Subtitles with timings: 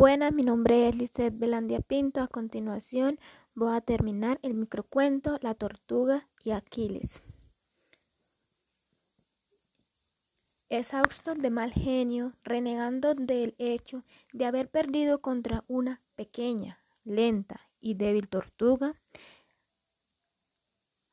[0.00, 2.22] Buenas, mi nombre es Lizeth Belandia Pinto.
[2.22, 3.20] A continuación
[3.54, 7.22] voy a terminar el microcuento La tortuga y Aquiles.
[10.70, 14.02] Exhausto de mal genio, renegando del hecho
[14.32, 18.94] de haber perdido contra una pequeña, lenta y débil tortuga,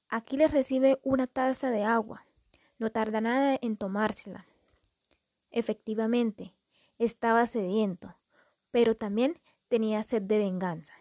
[0.07, 2.25] Aquiles recibe una taza de agua.
[2.79, 4.45] No tarda nada en tomársela.
[5.51, 6.53] Efectivamente,
[6.97, 8.15] estaba sediento
[8.71, 10.93] pero también tenía sed de venganza.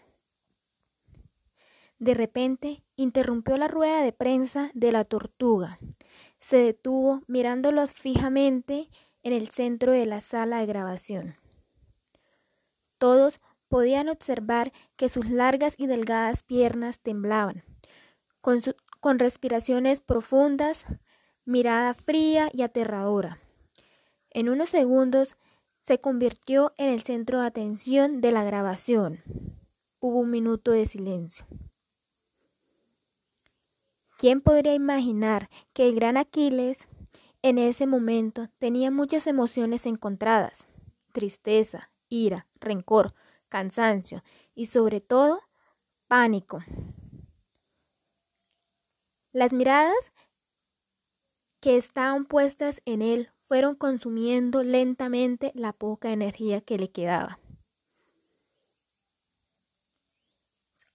[1.99, 5.79] De repente interrumpió la rueda de prensa de la tortuga.
[6.39, 8.91] Se detuvo mirándolos fijamente
[9.23, 11.37] en el centro de la sala de grabación.
[12.99, 17.65] Todos podían observar que sus largas y delgadas piernas temblaban,
[18.41, 20.87] con, respiraciones profundas,
[21.45, 23.41] mirada fría y aterradora.
[24.31, 25.37] En unos segundos
[25.87, 29.23] se convirtió en el centro de atención de la grabación.
[30.01, 31.47] Hubo un minuto de silencio.
[34.19, 36.89] ¿Quién podría imaginar que el gran Aquiles
[37.43, 40.67] en ese momento tenía muchas emociones encontradas?
[41.13, 43.15] Tristeza, ira, rencor,
[43.49, 44.25] cansancio
[44.57, 45.41] y sobre todo
[46.09, 46.65] pánico.
[49.31, 50.11] Las miradas
[51.61, 57.39] que estaban puestas en él fueron consumiendo lentamente la poca energía que le quedaba.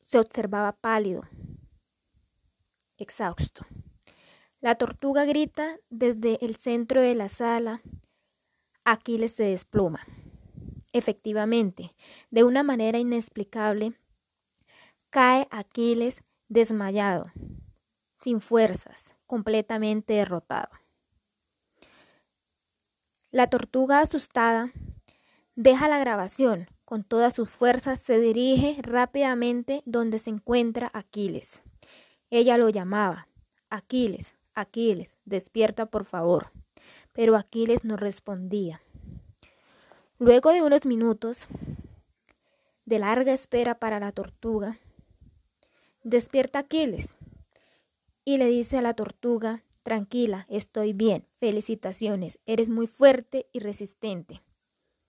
[0.05, 1.23] Se observaba pálido,
[2.97, 3.65] exhausto.
[4.59, 7.81] La tortuga grita desde el centro de la sala.
[8.83, 10.05] Aquiles se desploma.
[10.91, 11.95] Efectivamente,
[12.31, 13.97] de una manera inexplicable,
[15.09, 17.31] cae Aquiles desmayado,
[18.19, 20.80] sin fuerzas, completamente derrotado.
[23.31, 24.73] La tortuga asustada
[25.55, 26.67] deja la grabación.
[26.83, 31.61] Con todas sus fuerzas se dirige rápidamente donde se encuentra Aquiles.
[32.29, 33.29] Ella lo llamaba.
[33.69, 36.51] Aquiles, Aquiles, despierta por favor.
[37.13, 38.81] Pero Aquiles no respondía.
[40.19, 41.47] Luego de unos minutos
[42.83, 44.77] de larga espera para la tortuga,
[46.03, 47.15] despierta Aquiles
[48.25, 51.27] y le dice a la tortuga Tranquila, estoy bien.
[51.33, 54.41] Felicitaciones, eres muy fuerte y resistente.